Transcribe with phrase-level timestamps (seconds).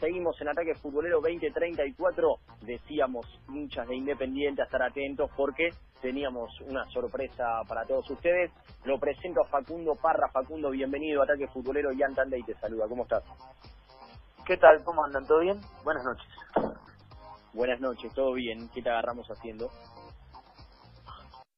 [0.00, 2.38] Seguimos en Ataque Futbolero 2034.
[2.62, 5.70] Decíamos, hinchas de Independiente, a estar atentos porque
[6.02, 8.50] teníamos una sorpresa para todos ustedes.
[8.84, 10.28] Lo presento a Facundo Parra.
[10.32, 11.90] Facundo, bienvenido a Ataque Futbolero.
[11.96, 12.88] Jan Tandey te saluda.
[12.88, 13.22] ¿Cómo estás?
[14.44, 14.82] ¿Qué tal?
[14.82, 15.24] ¿Cómo andan?
[15.24, 15.60] ¿Todo bien?
[15.84, 16.28] Buenas noches.
[17.52, 18.68] Buenas noches, ¿todo bien?
[18.74, 19.70] ¿Qué te agarramos haciendo?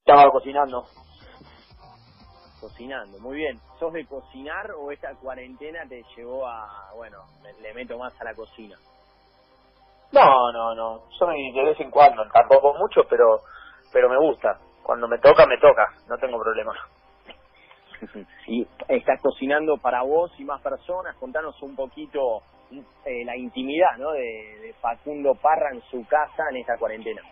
[0.05, 0.85] Estaba cocinando.
[2.61, 3.59] Cocinando, muy bien.
[3.79, 7.19] ¿Sos de cocinar o esta cuarentena te llevó a, bueno,
[7.63, 8.77] le, meto más a la cocina?
[10.13, 11.01] No, no, no.
[11.19, 13.41] Soy de vez en cuando, tampoco mucho, pero
[13.93, 14.59] pero me gusta.
[14.83, 15.87] Cuando me toca, me toca.
[16.09, 16.73] No tengo problema.
[18.47, 21.17] y estás cocinando para vos y más personas.
[21.17, 22.43] Contanos un poquito
[23.05, 24.13] eh, la intimidad, ¿no?
[24.13, 27.23] De, de Facundo Parra en su casa en esta cuarentena.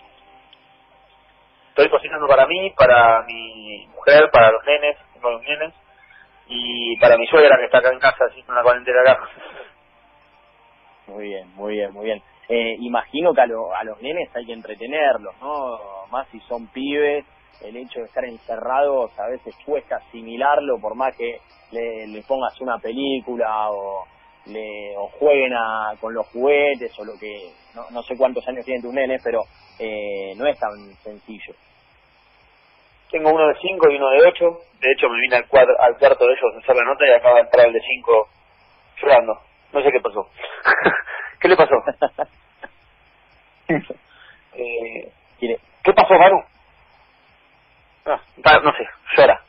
[1.71, 5.75] Estoy cocinando para mí, para mi mujer, para los nenes con los nenes
[6.49, 9.21] y para mi suegra que está acá en casa así con la cuarentena acá.
[11.09, 12.23] Muy bien, muy bien, muy bien.
[12.49, 16.07] Eh, imagino que a, a los nenes hay que entretenerlos, ¿no?
[16.11, 17.25] Más si son pibes,
[17.63, 21.41] el hecho de estar encerrados a veces cuesta asimilarlo por más que
[21.73, 24.07] le, le pongas una película o
[24.47, 28.65] le o jueguen a, con los juguetes o lo que no, no sé cuántos años
[28.65, 29.43] tienen tus nenes pero
[29.79, 30.71] eh, no es tan
[31.03, 31.55] sencillo
[33.11, 34.59] tengo uno de 5 y uno de 8.
[34.81, 37.13] De hecho, me vine al, cuadro, al cuarto de ellos a hacer la nota y
[37.13, 38.29] acaba de entrar el de 5
[39.01, 39.41] llorando.
[39.73, 40.29] No sé qué pasó.
[41.41, 41.75] ¿Qué le pasó?
[44.55, 45.13] eh,
[45.89, 46.43] ¿Qué pasó, Manu?
[48.05, 48.21] Ah,
[48.63, 49.41] no sé, llora.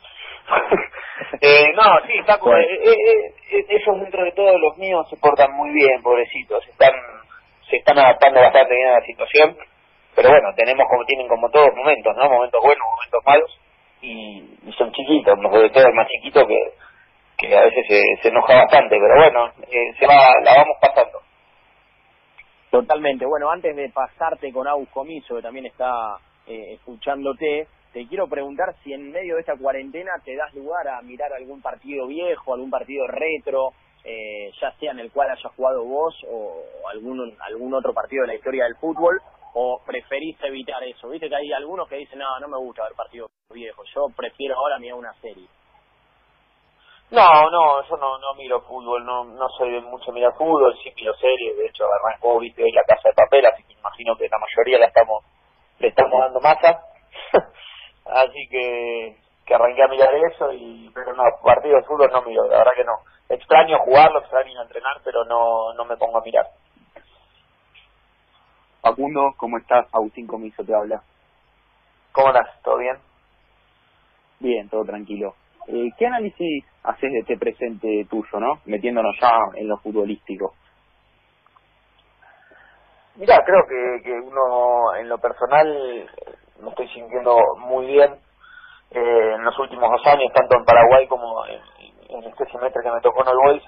[1.40, 5.16] eh, no, sí, está como, eh, eh, eh, ellos dentro de todos los míos se
[5.16, 6.66] portan muy bien, pobrecitos.
[6.66, 6.92] Están,
[7.68, 9.56] se están adaptando bastante bien a la situación
[10.14, 12.28] pero bueno, tenemos como tienen como todos momentos, ¿no?
[12.28, 13.60] Momentos buenos, momentos malos,
[14.02, 16.58] y, son chiquitos, sobre todo el más chiquito que,
[17.36, 21.20] que a veces se, se enoja bastante, pero bueno, eh, se va, la vamos pasando.
[22.70, 23.26] Totalmente.
[23.26, 28.74] Bueno, antes de pasarte con Agus Comiso, que también está eh, escuchándote, te quiero preguntar
[28.84, 32.70] si en medio de esta cuarentena te das lugar a mirar algún partido viejo, algún
[32.70, 33.72] partido retro,
[34.04, 38.28] eh, ya sea en el cual hayas jugado vos o algún, algún otro partido de
[38.28, 39.20] la historia del fútbol,
[39.54, 41.08] o preferís evitar eso?
[41.08, 44.56] Viste que hay algunos que dicen, no, no me gusta ver partidos viejos, yo prefiero
[44.56, 45.46] ahora mirar una serie.
[47.10, 51.12] No, no, yo no, no miro fútbol, no, no soy mucho mirar fútbol, sí miro
[51.14, 54.38] series, de hecho arrancó, viste, hoy la casa de papel, así que imagino que la
[54.38, 55.24] mayoría la estamos,
[55.80, 56.80] le estamos dando masa,
[58.04, 62.46] así que, que arranqué a mirar eso, y pero no, partidos de fútbol no miro,
[62.46, 62.94] la verdad que no.
[63.28, 66.46] Extraño jugarlo, extraño entrenar, pero no, no me pongo a mirar.
[68.80, 69.86] Facundo, ¿cómo estás?
[69.92, 71.02] Agustín Comiso te habla.
[72.12, 72.62] ¿Cómo estás?
[72.62, 72.96] ¿Todo bien?
[74.38, 75.34] Bien, todo tranquilo.
[75.66, 78.60] Eh, ¿Qué análisis haces de este presente tuyo, no?
[78.64, 80.54] Metiéndonos ya en lo futbolístico.
[83.16, 86.08] Mira, creo que, que uno en lo personal
[86.62, 88.14] me estoy sintiendo muy bien
[88.92, 93.00] eh, en los últimos dos años, tanto en Paraguay como en, este semestre que me
[93.00, 93.62] tocó en el Boys.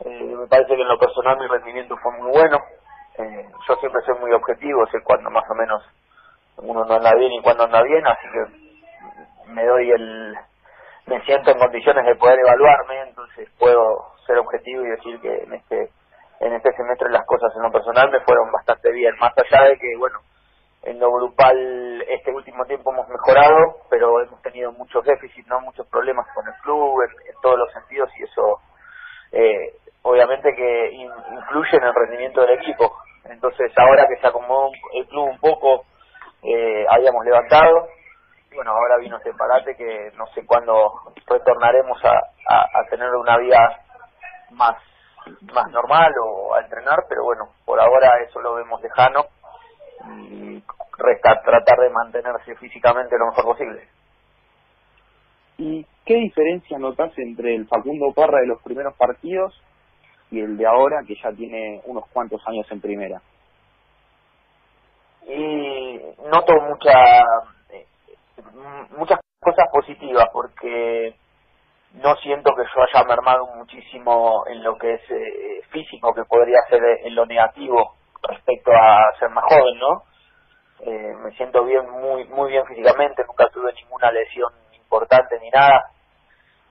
[0.00, 2.58] Eh, me parece que en lo personal mi rendimiento fue muy bueno.
[3.20, 5.82] Eh, yo siempre soy muy objetivo, sé cuándo más o menos
[6.56, 10.36] uno no anda bien y cuándo anda bien, así que me doy el,
[11.06, 15.52] me siento en condiciones de poder evaluarme, entonces puedo ser objetivo y decir que en
[15.54, 15.90] este,
[16.40, 19.78] en este semestre las cosas en lo personal me fueron bastante bien, más allá de
[19.78, 20.20] que, bueno,
[20.82, 25.86] en lo grupal este último tiempo hemos mejorado, pero hemos tenido muchos déficits, no muchos
[25.88, 28.60] problemas con el club en, todos los sentidos y eso
[29.32, 32.96] eh, obviamente que influye en el rendimiento del equipo.
[33.24, 35.84] Entonces, ahora que se acomodó el club un poco,
[36.42, 37.88] eh, habíamos levantado.
[38.54, 40.92] Bueno, ahora vino ese parate que no sé cuándo
[41.26, 43.80] retornaremos a, a, tener una vida
[44.50, 44.76] más,
[45.52, 49.26] más normal o a entrenar, pero bueno, por ahora eso lo vemos lejano
[50.08, 50.62] y
[51.44, 53.88] tratar de mantenerse físicamente lo mejor posible.
[55.58, 59.54] ¿Y qué diferencia notas entre el Facundo Parra de los primeros partidos
[60.30, 63.20] y el de ahora que ya tiene unos cuantos años en primera?
[65.26, 66.00] Y
[66.30, 67.20] noto mucha,
[67.70, 67.86] eh,
[68.96, 71.14] muchas cosas positivas porque
[71.94, 76.60] no siento que yo haya mermado muchísimo en lo que es eh, físico, que podría
[76.68, 80.02] ser en lo negativo respecto a ser más joven, ¿no?
[80.80, 85.90] Eh, me siento bien, muy muy bien físicamente, nunca tuve ninguna lesión importante ni nada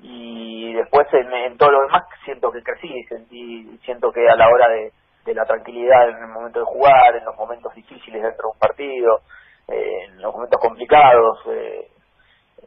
[0.01, 4.67] y después en, todo lo demás siento que crecí, sentí, siento que a la hora
[4.69, 4.91] de,
[5.33, 9.19] la tranquilidad en el momento de jugar, en los momentos difíciles dentro de un partido,
[9.67, 11.87] eh, en los momentos complicados, eh,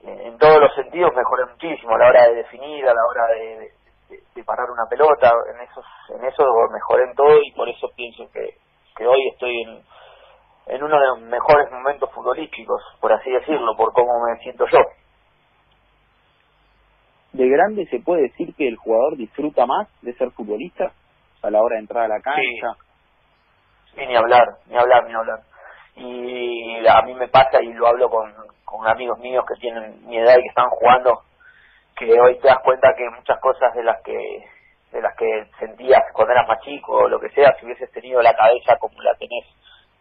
[0.05, 3.73] en todos los sentidos mejoré muchísimo a la hora de definir, a la hora de,
[4.33, 5.83] de, parar una pelota, en eso,
[6.15, 8.59] en eso mejoré en todo y por eso pienso que,
[8.97, 9.83] que hoy estoy en,
[10.67, 14.79] en uno de los mejores momentos futbolísticos, por así decirlo, por cómo me siento yo.
[17.33, 20.93] ¿De grande se puede decir que el jugador disfruta más de ser futbolista
[21.43, 22.77] a la hora de entrar a la cancha?
[23.95, 25.41] Sí, ni hablar, ni hablar, ni hablar.
[25.97, 28.33] Y a mí me pasa y lo hablo con,
[28.65, 31.23] con amigos míos que tienen mi edad y que están jugando,
[31.97, 34.45] que hoy te das cuenta que muchas cosas de las que
[34.93, 38.21] de las que sentías cuando eras más chico o lo que sea, si hubieses tenido
[38.21, 39.47] la cabeza como la tenés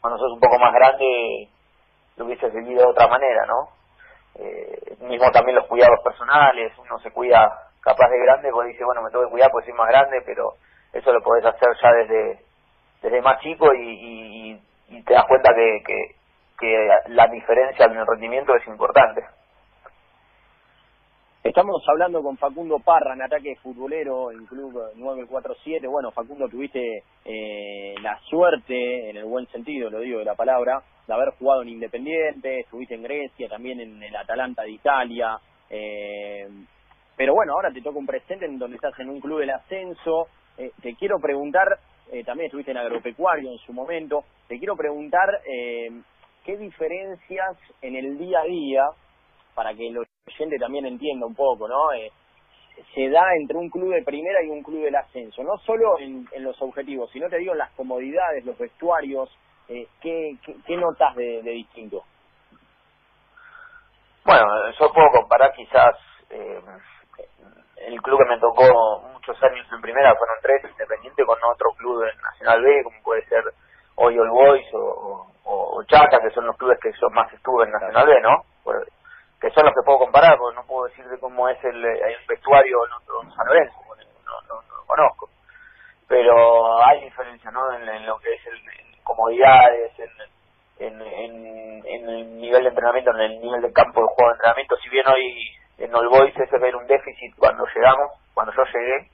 [0.02, 1.48] cuando sos un poco más grande,
[2.18, 3.70] lo hubieses vivido de otra manera, ¿no?
[4.36, 9.02] Eh, mismo también los cuidados personales, uno se cuida capaz de grande porque dice, bueno,
[9.02, 10.54] me tengo que cuidar porque soy más grande, pero
[10.94, 12.40] eso lo podés hacer ya desde
[13.02, 16.16] desde más chico y, y, te das cuenta que, que,
[16.60, 19.22] que la diferencia en el rendimiento es importante.
[21.44, 25.88] Estamos hablando con Facundo Parra en ataque futbolero en Club 947.
[25.88, 30.84] Bueno, Facundo, tuviste eh, la suerte, en el buen sentido, lo digo de la palabra,
[31.12, 35.40] haber jugado en Independiente, estuviste en Grecia, también en el Atalanta de Italia.
[35.70, 36.48] Eh,
[37.16, 40.28] pero bueno, ahora te toca un presente en donde estás en un club del ascenso.
[40.58, 41.68] Eh, te quiero preguntar,
[42.12, 45.92] eh, también estuviste en agropecuario en su momento, te quiero preguntar eh,
[46.44, 48.84] qué diferencias en el día a día,
[49.54, 51.90] para que los gente también entienda un poco, ¿no?
[52.96, 56.26] Se da entre un club de primera y un club del ascenso, no solo en,
[56.40, 59.30] los objetivos, sino te digo en las comodidades, los vestuarios,
[59.72, 62.04] eh, ¿qué, notas de, distinto?
[64.26, 64.46] Bueno,
[64.80, 65.96] yo puedo comparar quizás
[66.30, 66.62] eh,
[67.78, 72.04] el club que me tocó muchos años en primera, fueron tres, Independiente, con otro club
[72.04, 73.44] en Nacional B, como puede ser
[73.96, 77.72] hoy All Boys o, o, Chaca, que son los clubes que yo más estuve en
[77.72, 78.44] Nacional B, ¿no?
[79.42, 82.16] que son los que puedo comparar, porque no puedo decir de cómo es el, el
[82.28, 83.76] vestuario en otro San Lorenzo,
[84.24, 85.30] no, no, no, lo conozco.
[86.08, 87.74] Pero hay diferencia, ¿no?
[87.74, 89.92] En, lo que es el, en comodidades,
[90.80, 94.76] en, en, el nivel de entrenamiento, en el nivel de campo de juego de entrenamiento.
[94.78, 99.10] Si bien hoy en All Boys ese ver un déficit cuando llegamos, cuando yo llegué,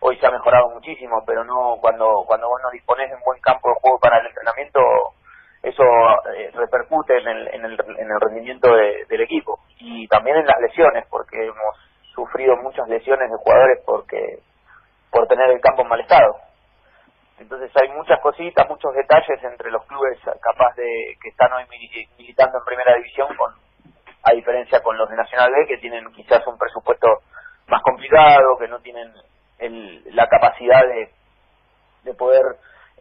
[0.00, 3.40] hoy se ha mejorado muchísimo, pero no cuando cuando vos no disponés de un buen
[3.40, 4.80] campo de juego para el entrenamiento,
[5.62, 5.82] eso
[6.36, 10.60] eh, repercute en el, en el, en el rendimiento del equipo y también en las
[10.60, 11.76] lesiones porque hemos
[12.14, 14.38] sufrido muchas lesiones de jugadores porque
[15.10, 16.36] por tener el campo en mal estado
[17.38, 21.64] entonces hay muchas cositas muchos detalles entre los clubes capaz de que están hoy
[22.18, 23.52] militando en primera división con
[24.22, 27.06] a diferencia con los de Nacional B que tienen quizás un presupuesto
[27.68, 29.12] más complicado que no tienen
[29.58, 31.10] el, la capacidad de
[32.04, 32.42] de poder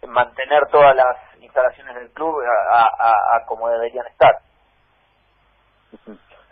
[0.07, 2.35] mantener todas las instalaciones del club
[2.71, 4.35] a, como deberían estar.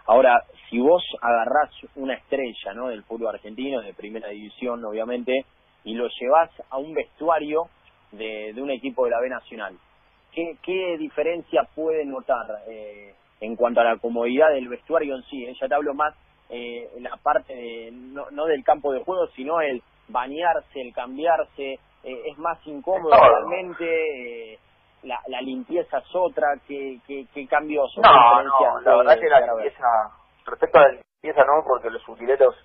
[0.07, 2.87] Ahora, si vos agarrás una estrella ¿no?
[2.87, 5.45] del fútbol argentino, de primera división, obviamente,
[5.85, 7.69] y lo llevas a un vestuario
[8.11, 9.77] de, de un equipo de la B Nacional,
[10.33, 15.45] ¿qué, qué diferencia puede notar eh, en cuanto a la comodidad del vestuario en sí?
[15.45, 15.55] Eh?
[15.59, 16.13] Ya te hablo más
[16.49, 21.79] eh, la parte de, no, no del campo de juego, sino el bañarse, el cambiarse,
[22.03, 24.59] eh, es más incómodo realmente, eh,
[25.03, 27.91] la, la limpieza es otra, ¿qué, qué, qué cambios?
[27.97, 29.87] No, no, la verdad que la limpieza,
[30.45, 32.55] respecto a la limpieza no, porque los utileros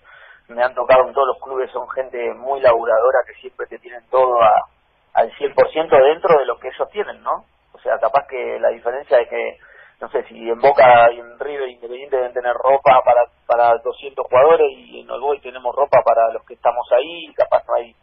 [0.55, 4.03] me han tocado en todos los clubes, son gente muy laburadora que siempre te tienen
[4.11, 4.67] todo a,
[5.15, 5.55] al 100%
[5.91, 7.45] dentro de lo que ellos tienen, ¿no?
[7.73, 9.59] O sea, capaz que la diferencia es que,
[10.01, 14.27] no sé, si en Boca y en River Independiente deben tener ropa para para 200
[14.27, 17.95] jugadores y en Olboy tenemos ropa para los que estamos ahí, capaz no hay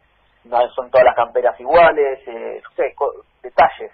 [0.48, 2.96] no son todas las camperas iguales, eh, no sé,
[3.42, 3.92] detalles,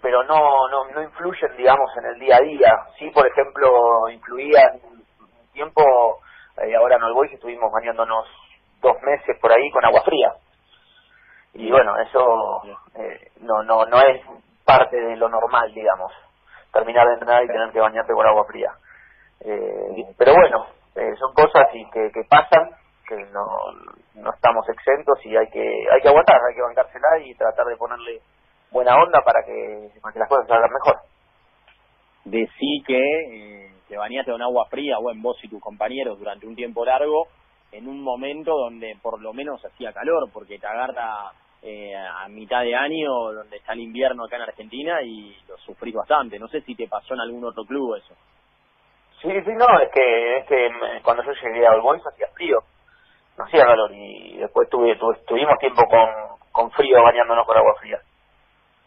[0.00, 2.72] pero no, no, no influyen, digamos, en el día a día.
[2.98, 6.20] Sí, por ejemplo, influía un tiempo,
[6.62, 8.26] eh, ahora en Olbois estuvimos bañándonos
[8.80, 10.32] dos meses por ahí con agua fría.
[11.54, 12.62] Y bueno, eso
[12.96, 14.22] eh, no, no, no es
[14.64, 16.12] parte de lo normal, digamos,
[16.72, 18.72] terminar de entrenar y tener que bañarte con agua fría.
[19.40, 22.70] Eh, pero bueno, eh, son cosas y que, que pasan
[23.06, 23.46] que no,
[24.14, 27.76] no estamos exentos y hay que hay que aguantar, hay que bancársela y tratar de
[27.76, 28.20] ponerle
[28.70, 31.00] buena onda para que, para que las cosas salgan mejor.
[32.24, 36.56] Decí que eh, te bañaste con agua fría, en vos y tus compañeros durante un
[36.56, 37.28] tiempo largo,
[37.72, 42.62] en un momento donde por lo menos hacía calor, porque te agarra eh, a mitad
[42.62, 46.38] de año, donde está el invierno acá en Argentina, y lo sufrís bastante.
[46.38, 48.14] No sé si te pasó en algún otro club eso.
[49.22, 50.70] Sí, sí, no, es que, es que
[51.02, 52.58] cuando yo llegué a Olbois hacía frío
[53.38, 56.08] no hacía calor y después tuve, tuvimos tiempo con,
[56.52, 58.00] con frío bañándonos con agua fría.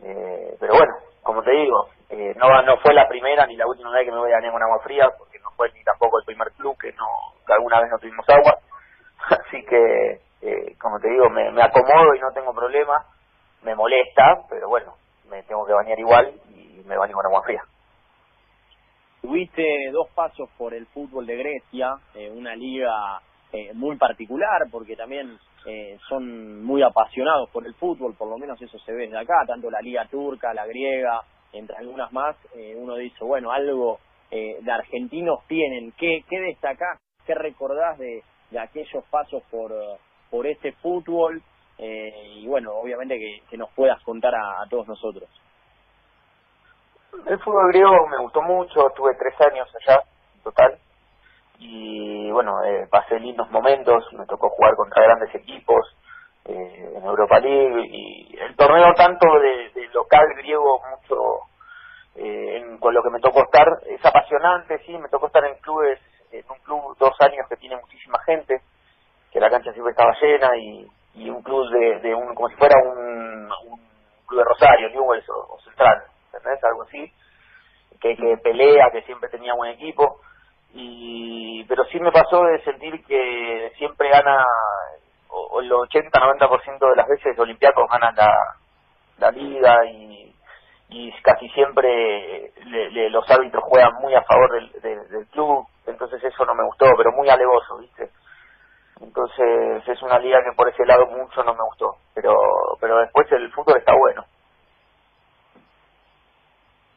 [0.04, 3.92] Eh, pero bueno, como te digo, eh, no no fue la primera ni la última
[3.92, 6.52] vez que me voy a con agua fría, porque no fue ni tampoco el primer
[6.54, 7.06] club que no
[7.54, 8.58] alguna vez no tuvimos agua.
[9.30, 13.06] Así que eh, como te digo, me, me acomodo y no tengo problema,
[13.64, 14.94] me molesta, pero bueno,
[15.30, 17.62] me tengo que bañar igual y me baño con agua fría.
[19.22, 24.96] Tuviste dos pasos por el fútbol de Grecia, eh, una liga eh, muy particular porque
[24.96, 29.20] también eh, son muy apasionados por el fútbol, por lo menos eso se ve desde
[29.20, 31.22] acá, tanto la liga turca, la griega,
[31.54, 34.00] entre algunas más, eh, uno dice, bueno, algo
[34.32, 39.72] eh, de argentinos tienen, ¿qué, qué destacás, qué recordás de, de aquellos pasos por,
[40.30, 41.42] por este fútbol?
[41.78, 45.30] Eh, y bueno, obviamente que, que nos puedas contar a, a todos nosotros.
[47.26, 50.04] El fútbol griego me gustó mucho, estuve tres años allá
[50.36, 50.78] en total
[51.60, 55.96] y bueno, eh, pasé lindos momentos, me tocó jugar contra grandes equipos
[56.50, 61.16] eh, en Europa League y el torneo tanto de, local griego mucho
[62.16, 65.56] eh, en, con lo que me tocó estar es apasionante, sí, me tocó estar en
[65.60, 66.00] clubes,
[66.32, 68.62] en un club dos años que tiene muchísima gente,
[69.32, 72.56] que la cancha siempre estaba llena y, y un club de, de un, como si
[72.56, 73.80] fuera un, un
[74.26, 76.04] club de Rosario, Newell's o, o Central,
[76.34, 76.64] ¿entendés?
[76.64, 77.12] Algo así,
[78.02, 80.22] que, que pelea, que siempre tenía buen equipo
[80.74, 84.46] y pero sí me pasó de sentir que siempre gana
[85.30, 88.34] o, el 80-90% de las veces Olympiacos ganan la,
[89.18, 90.34] la liga y,
[90.90, 96.24] y casi siempre le, le, los árbitros juegan muy a favor del, del, club entonces
[96.24, 98.10] eso no me gustó pero muy alevoso viste
[99.02, 102.34] entonces es una liga que por ese lado mucho no me gustó pero
[102.80, 104.26] pero después el fútbol está bueno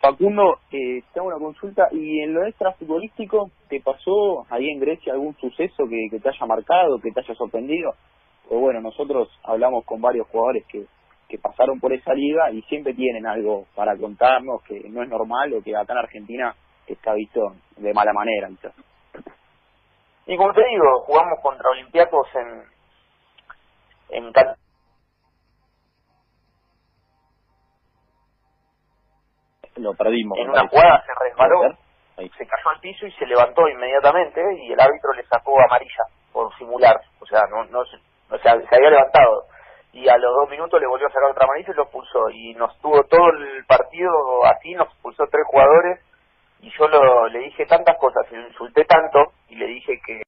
[0.03, 1.87] Facundo, eh, te hago una consulta.
[1.93, 6.99] ¿Y en lo extrafutbolístico te pasó ahí en Grecia algún suceso que te haya marcado,
[6.99, 7.95] que te haya sorprendido?
[8.51, 10.85] O bueno, nosotros hablamos con varios jugadores que,
[11.29, 15.55] que pasaron por esa liga y siempre tienen algo para contarnos que no es normal
[15.55, 16.55] o que acá en Argentina
[16.87, 17.41] está visto
[17.77, 18.49] de mala manera.
[18.49, 18.75] Quizás.
[20.27, 22.63] Y como te digo, jugamos contra Olympiacos en,
[24.25, 24.59] en Cat-
[29.77, 30.39] Lo perdimos.
[30.39, 31.63] en una jugada se resbaló,
[32.17, 36.55] se cayó al piso y se levantó inmediatamente y el árbitro le sacó amarilla por
[36.59, 37.83] simular, o sea, no, no,
[38.33, 39.47] o sea, se había levantado.
[39.93, 42.55] Y a los dos minutos le volvió a sacar otra amarilla y lo pulsó y
[42.55, 46.01] nos tuvo todo el partido así, nos pulsó tres jugadores.
[46.61, 50.23] Y yo lo, le dije tantas cosas y lo insulté tanto y le dije que,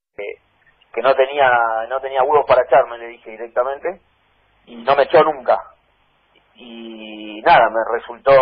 [0.93, 1.49] que, no tenía
[1.89, 4.01] no tenía huevos para echarme, le dije directamente.
[4.67, 5.59] Y no me echó nunca.
[6.55, 8.33] Y nada, me resultó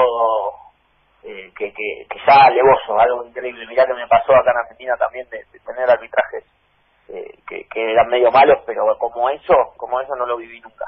[1.22, 3.66] eh, que, que, que ya alevoso, algo increíble.
[3.66, 6.44] Mirá que me pasó acá en Argentina también de tener arbitrajes
[7.12, 10.86] eh, que, que eran medio malos, pero como eso, como eso no lo viví nunca.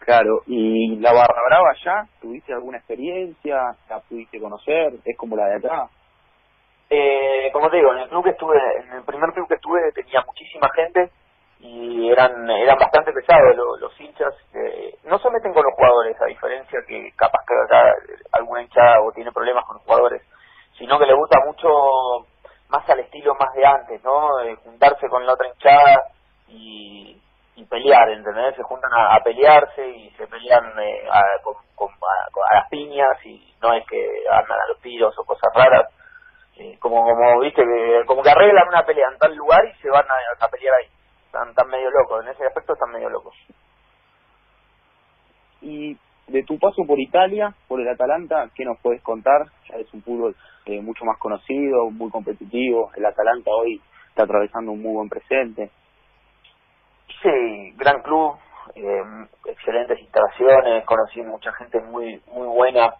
[0.00, 2.06] Claro, ¿y la Barra Brava ya?
[2.20, 3.76] ¿Tuviste alguna experiencia?
[3.88, 4.94] ¿La pudiste conocer?
[5.04, 5.88] ¿Es como la de acá?
[6.88, 9.92] Eh, como te digo, en el club que estuve, en el primer club que estuve
[9.92, 11.10] tenía muchísima gente
[11.60, 14.34] y eran eran bastante pesados los, los hinchas.
[14.54, 17.94] eh, no se meten con los jugadores, a diferencia que capaz que acá
[18.32, 20.22] alguna hinchada o tiene problemas con los jugadores,
[20.78, 21.68] sino que le gusta mucho
[22.70, 24.40] más al estilo más de antes, ¿no?
[24.40, 26.04] Eh, juntarse con la otra hinchada
[26.48, 27.20] y,
[27.56, 28.56] y pelear, ¿entendés?
[28.56, 33.54] Se juntan a, pelearse y se pelean eh, a, con, a- a las piñas y
[33.62, 35.88] no es que andan a los tiros o cosas raras.
[36.56, 39.88] Eh, como como viste que como que arreglan una pelea en tal lugar y se
[39.90, 40.04] van
[40.40, 40.88] a pelear ahí
[41.26, 43.34] están, están medio locos en ese aspecto están medio locos
[45.62, 45.96] Y
[46.30, 49.46] de tu paso por Italia, por el Atalanta, ¿qué nos puedes contar?
[49.68, 52.90] Ya es un fútbol eh, mucho más conocido, muy competitivo.
[52.96, 55.70] El Atalanta hoy está atravesando un muy buen presente.
[57.22, 58.36] sí gran club
[58.74, 59.02] eh,
[59.46, 62.94] excelentes instalaciones conocí mucha gente muy muy buena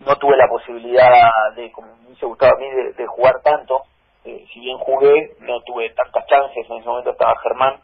[0.00, 3.82] no tuve la posibilidad de como me hubiese gustado a mí de, jugar tanto
[4.24, 7.80] eh, si bien jugué no tuve tantas chances en ese momento estaba Germán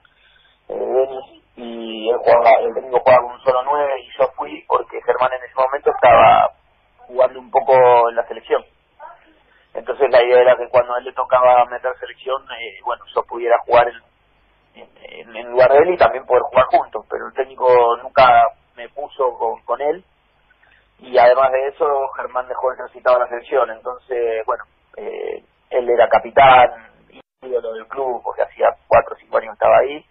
[0.68, 1.08] eh,
[1.56, 5.32] y él jugaba el técnico jugaba con un solo nueve y yo fui porque Germán
[5.32, 6.50] en ese momento estaba
[6.98, 7.72] jugando un poco
[8.10, 8.62] en la selección.
[9.72, 13.22] Entonces la idea era que cuando a él le tocaba meter selección eh, bueno yo
[13.24, 13.88] pudiera jugar
[14.74, 18.88] en, en, lugar de él y también poder jugar juntos pero el técnico nunca me
[18.90, 20.04] puso con, con él.
[20.98, 21.86] Y además de eso
[22.16, 23.70] Germán dejó el recitado a la selección.
[23.70, 24.64] Entonces bueno
[24.98, 26.68] eh, él era capitán
[27.40, 30.04] ídolo del club porque hacía cuatro o cinco años estaba ahí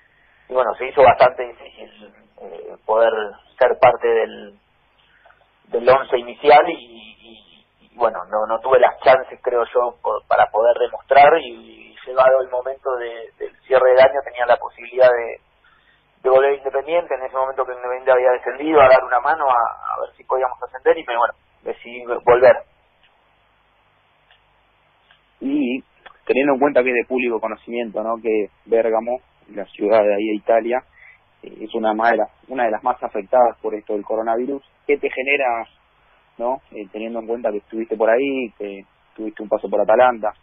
[0.50, 3.12] y bueno se hizo bastante difícil eh, poder
[3.60, 4.60] ser parte del
[5.70, 9.98] del once inicial y, y- bueno no no tuve las chances creo yo
[10.28, 15.10] para poder demostrar y, llegado el momento de, del cierre del año tenía la posibilidad
[15.10, 15.42] de
[16.24, 20.02] de volver Independiente, en ese momento que Independiente había descendido, a dar una mano a,
[20.02, 21.34] ver si podíamos ascender y me, bueno,
[21.64, 22.58] decidí volver.
[25.42, 25.84] Y
[26.25, 28.16] teniendo en cuenta que es de público conocimiento, ¿no?
[28.22, 29.20] Que Bérgamo
[29.54, 30.84] la ciudad de ahí de Italia,
[31.44, 34.64] eh, es una, de las, una de las más afectadas por esto del coronavirus.
[34.88, 35.68] ¿Qué te genera,
[36.38, 38.86] no eh, teniendo en cuenta que estuviste por ahí, que
[39.16, 40.34] tuviste un paso por Atalanta?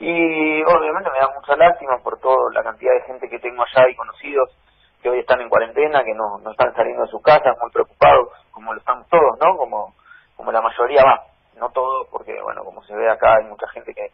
[0.00, 3.88] Y obviamente me da mucha lástima por toda la cantidad de gente que tengo allá
[3.90, 4.56] y conocidos
[5.02, 8.28] que hoy están en cuarentena, que no, no están saliendo de sus casas, muy preocupados,
[8.50, 9.56] como lo estamos todos, ¿no?
[9.56, 9.94] Como,
[10.36, 11.24] como la mayoría va,
[11.56, 14.10] no todos, porque bueno, como se ve acá hay mucha gente que,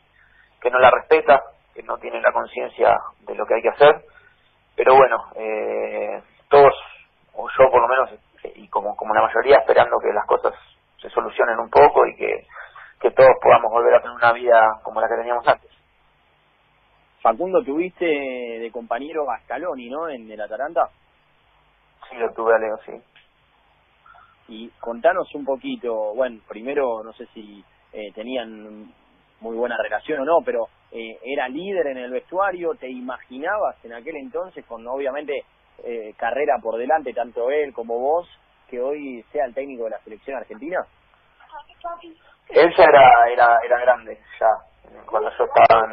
[0.61, 1.43] que no la respeta,
[1.75, 4.05] que no tiene la conciencia de lo que hay que hacer,
[4.77, 6.75] pero bueno, eh, todos,
[7.35, 8.11] o yo por lo menos,
[8.57, 10.55] y como, como la mayoría, esperando que las cosas
[11.01, 12.47] se solucionen un poco y que,
[13.01, 15.71] que todos podamos volver a tener una vida como la que teníamos antes.
[17.21, 20.09] Facundo, tuviste de compañero a Scaloni, ¿no?
[20.09, 20.91] En el Atalanta.
[22.09, 22.93] Sí, lo tuve a Leo, sí.
[24.49, 28.93] Y contanos un poquito, bueno, primero no sé si eh, tenían
[29.41, 33.95] muy buena relación o no, pero eh, era líder en el vestuario, ¿te imaginabas en
[33.95, 35.45] aquel entonces con obviamente
[35.83, 38.29] eh, carrera por delante, tanto él como vos,
[38.71, 40.87] que hoy sea el técnico de la selección argentina?
[42.51, 44.47] Él era, era, era grande, ya,
[45.07, 45.85] cuando yo estaba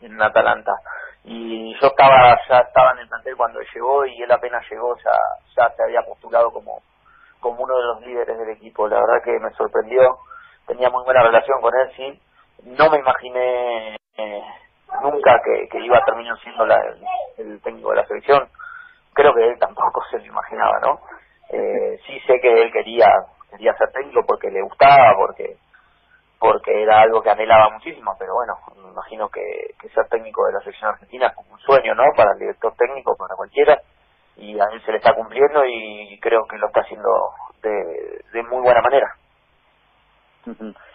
[0.00, 0.74] en, en Atalanta.
[1.24, 4.96] Y yo estaba ya estaba en el plantel cuando él llegó y él apenas llegó
[5.04, 5.12] ya
[5.54, 6.80] ya se había postulado como
[7.40, 8.88] como uno de los líderes del equipo.
[8.88, 10.18] La verdad que me sorprendió.
[10.66, 12.20] Tenía muy buena relación con él, sí.
[12.64, 14.42] No me imaginé eh,
[15.02, 16.80] nunca que, que iba a terminar siendo la,
[17.38, 18.48] el, técnico de la selección.
[19.12, 21.00] Creo que él tampoco se lo imaginaba, ¿no?
[21.50, 23.06] Eh, sí sé que él quería
[23.50, 25.56] quería ser técnico porque le gustaba, porque
[26.38, 30.60] porque era algo que anhelaba muchísimo, pero bueno, me imagino que, ser técnico de la
[30.60, 32.04] selección argentina es como un sueño, ¿no?
[32.16, 33.78] Para el director técnico, para cualquiera,
[34.36, 37.10] y a él se le está cumpliendo y creo que lo está haciendo
[37.62, 39.14] de, de muy buena manera.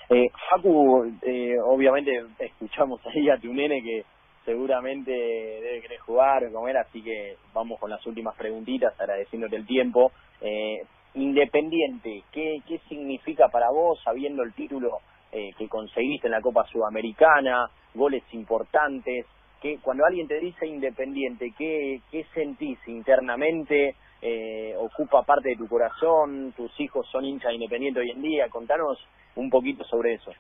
[0.10, 4.06] Eh, Facu, eh, obviamente escuchamos ahí a tu nene que
[4.46, 9.66] seguramente debe querer jugar, como era, así que vamos con las últimas preguntitas, agradeciéndote el
[9.66, 10.12] tiempo.
[10.42, 10.84] Eh,
[11.16, 15.00] Independiente, ¿qué, ¿qué significa para vos, sabiendo el título
[15.32, 19.26] eh, que conseguiste en la Copa Sudamericana, goles importantes,
[19.62, 23.96] que cuando alguien te dice independiente, ¿qué, qué sentís internamente?
[24.28, 26.52] Eh, ¿Ocupa parte de tu corazón?
[26.58, 28.50] ¿Tus hijos son hinchas independientes hoy en día?
[28.50, 28.98] Contanos
[29.36, 30.32] un poquito sobre eso.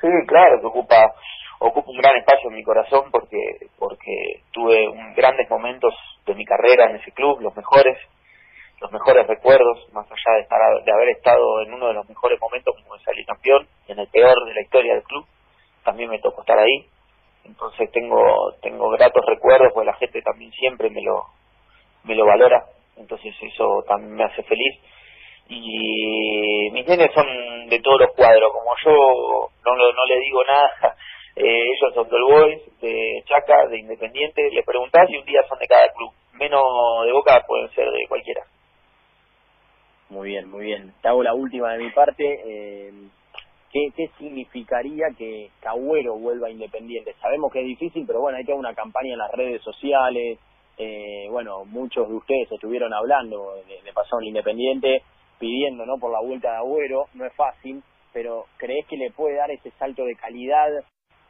[0.00, 1.12] Sí, claro que ocupa
[1.58, 5.92] ocupa un gran espacio en mi corazón porque porque tuve grandes momentos
[6.26, 7.98] de mi carrera en ese club, los mejores,
[8.80, 12.40] los mejores recuerdos, más allá de, estar, de haber estado en uno de los mejores
[12.40, 15.26] momentos como salir campeón, en el peor de la historia del club,
[15.82, 16.86] también me tocó estar ahí.
[17.44, 21.39] Entonces tengo tengo gratos recuerdos, pues la gente también siempre me lo
[22.04, 22.64] me lo valora,
[22.96, 24.80] entonces eso también me hace feliz.
[25.48, 27.26] Y mis nenes son
[27.68, 30.96] de todos los cuadros, como yo no, no le digo nada,
[31.36, 35.58] eh, ellos son del Boys, de Chaca, de Independiente, le preguntás y un día son
[35.58, 36.62] de cada club, menos
[37.04, 38.42] de Boca pueden ser de cualquiera.
[40.10, 40.92] Muy bien, muy bien.
[41.00, 42.24] Te hago la última de mi parte.
[42.44, 42.92] Eh,
[43.72, 47.14] ¿qué, ¿Qué significaría que Cagüero vuelva Independiente?
[47.20, 50.38] Sabemos que es difícil, pero bueno, hay que una campaña en las redes sociales.
[50.82, 55.02] Eh, bueno, muchos de ustedes estuvieron hablando de, de pasado en Independiente,
[55.38, 57.04] pidiendo no por la vuelta de Agüero.
[57.12, 57.82] No es fácil,
[58.14, 60.68] pero ¿crees que le puede dar ese salto de calidad,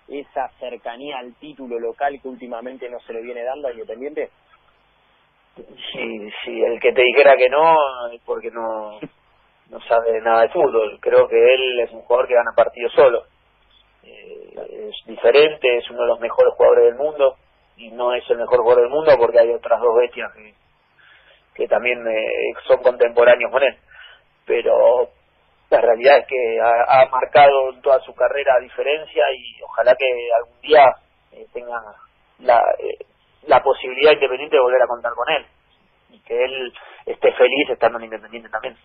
[0.06, 4.30] esa cercanía al título local que últimamente no se le viene dando a Independiente?
[5.56, 7.76] si, si el que te dijera que no
[8.12, 9.00] es porque no,
[9.68, 10.96] no sabe nada de fútbol.
[11.00, 13.24] Creo que él es un jugador que gana partidos solo.
[14.04, 17.34] Eh, es diferente, es uno de los mejores jugadores del mundo
[17.80, 20.54] y no es el mejor jugador del mundo porque hay otras dos bestias que,
[21.54, 23.76] que también eh, son contemporáneos con él.
[24.44, 25.08] Pero
[25.70, 30.60] la realidad es que ha, marcado en toda su carrera diferencia y ojalá que algún
[30.60, 30.84] día
[31.32, 31.80] eh, tenga
[32.40, 32.62] la,
[33.46, 35.46] la posibilidad independiente de volver a contar con él
[36.10, 36.72] y que él
[37.06, 38.76] esté feliz estando en Independiente también.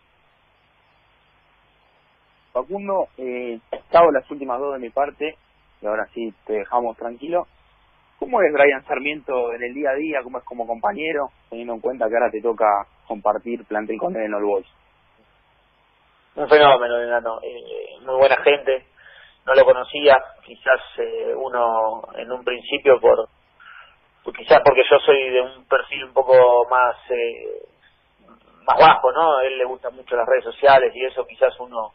[2.54, 5.36] Facundo, eh, estado las últimas dos de mi parte
[5.82, 7.48] y ahora sí te dejamos tranquilo.
[8.20, 10.20] ¿Cómo es Brian Sarmiento en el día a día?
[10.24, 11.30] ¿Cómo es como compañero?
[11.50, 12.66] Teniendo en cuenta que ahora te toca
[13.08, 14.68] compartir plantel con él en All Boys.
[16.36, 17.00] Un fenómeno,
[17.44, 18.86] eh, muy buena gente.
[19.46, 23.30] No lo conocía, quizás eh, uno en un principio por
[24.36, 27.62] quizás porque yo soy de un perfil un poco más eh,
[28.66, 29.38] más bajo, ¿no?
[29.38, 31.94] A él le gustan mucho las redes sociales y eso quizás uno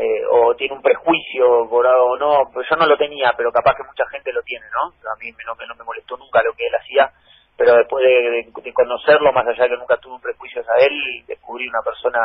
[0.00, 3.84] eh, o tiene un prejuicio o no, pues yo no lo tenía, pero capaz que
[3.84, 4.88] mucha gente lo tiene, ¿no?
[4.88, 7.12] A mí no, no me molestó nunca lo que él hacía,
[7.54, 11.82] pero después de, conocerlo, más allá de que nunca tuve prejuicios a él, descubrí una
[11.84, 12.18] persona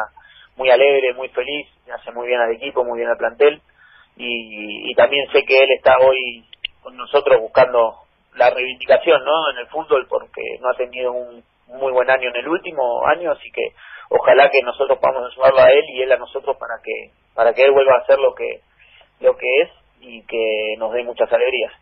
[0.55, 3.61] muy alegre, muy feliz, hace muy bien al equipo, muy bien al plantel
[4.15, 6.45] y, y también sé que él está hoy
[6.81, 11.91] con nosotros buscando la reivindicación no en el fútbol porque no ha tenido un muy
[11.91, 13.73] buen año en el último año así que
[14.09, 17.63] ojalá que nosotros podamos ayudarlo a él y él a nosotros para que para que
[17.63, 18.61] él vuelva a hacer lo que
[19.19, 19.69] lo que es
[20.01, 21.73] y que nos dé muchas alegrías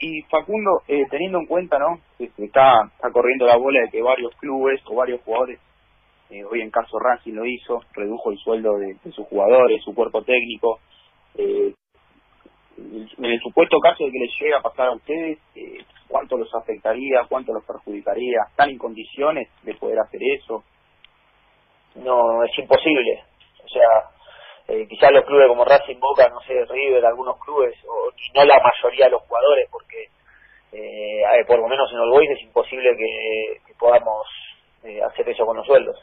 [0.00, 4.02] y Facundo eh, teniendo en cuenta no que está está corriendo la bola de que
[4.02, 5.60] varios clubes o varios jugadores
[6.30, 9.94] eh, hoy en caso Racing lo hizo redujo el sueldo de, de sus jugadores su
[9.94, 10.80] cuerpo técnico
[11.36, 11.74] eh,
[12.76, 15.78] en el supuesto caso de que les llegue a pasar a ustedes, eh,
[16.08, 17.24] ¿cuánto los afectaría?
[17.28, 18.38] ¿Cuánto los perjudicaría?
[18.50, 20.64] ¿Están en condiciones de poder hacer eso?
[21.96, 23.22] No, es imposible.
[23.64, 24.10] O sea,
[24.68, 28.58] eh, quizás los clubes como Racing Boca, no sé, River, algunos clubes, o no la
[28.58, 30.08] mayoría de los jugadores, porque
[30.72, 34.26] eh, por lo menos en Boys es imposible que, que podamos
[34.82, 35.96] eh, hacer eso con los sueldos.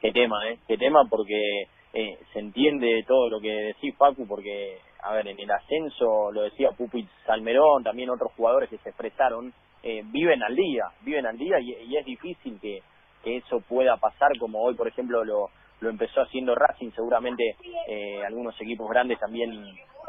[0.00, 0.58] Qué tema, ¿eh?
[0.68, 1.62] Qué tema porque
[1.94, 6.42] eh, se entiende todo lo que decís, Facu, porque, a ver, en el ascenso, lo
[6.42, 9.54] decía Pupi Salmerón, también otros jugadores que se expresaron,
[9.86, 12.80] eh, viven al día, viven al día y, es difícil que,
[13.22, 18.24] que, eso pueda pasar, como hoy, por ejemplo, lo, lo empezó haciendo Racing, seguramente eh,
[18.24, 19.52] algunos equipos grandes también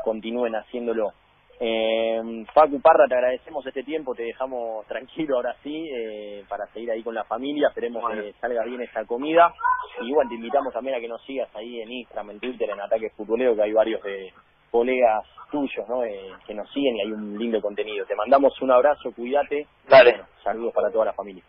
[0.05, 1.11] continúen haciéndolo.
[1.59, 6.91] Eh, Facu Parra, te agradecemos este tiempo, te dejamos tranquilo ahora sí, eh, para seguir
[6.91, 9.53] ahí con la familia, esperemos que salga bien esta comida.
[10.01, 12.79] Y bueno, te invitamos también a que nos sigas ahí en Instagram, en Twitter, en
[12.79, 14.33] Ataque Futbolero, que hay varios de
[14.75, 16.03] colegas tuyos ¿no?
[16.03, 18.05] Eh, que nos siguen y hay un lindo contenido.
[18.05, 19.67] Te mandamos un abrazo, cuídate.
[19.87, 20.21] Dale.
[20.43, 21.43] saludos para toda la familia.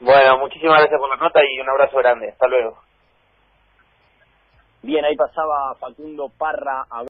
[0.00, 2.30] Bueno, muchísimas gracias por la nota y un abrazo grande.
[2.30, 2.78] Hasta luego.
[4.82, 6.84] Bien, ahí pasaba Facundo Parra.
[6.90, 7.04] A